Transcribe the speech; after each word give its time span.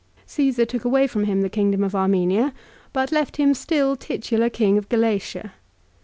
Caesar 0.25 0.65
took 0.65 0.83
away 0.83 1.05
from 1.05 1.25
him 1.25 1.43
the 1.43 1.47
kingdom 1.49 1.83
of 1.83 1.93
Armenia, 1.93 2.53
but 2.91 3.11
left 3.11 3.37
him 3.37 3.53
still 3.53 3.95
titular 3.95 4.49
King 4.49 4.79
of 4.79 4.89
Galatia. 4.89 5.53